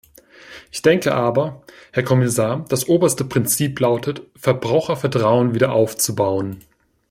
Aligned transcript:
Ich 0.71 0.81
denke 0.81 1.13
aber, 1.13 1.61
Herr 1.91 2.01
Kommissar, 2.01 2.65
das 2.69 2.89
oberste 2.89 3.23
Prinzip 3.23 3.79
lautet, 3.79 4.23
Verbrauchervertrauen 4.35 5.53
wieder 5.53 5.73
aufzubauen. 5.73 6.63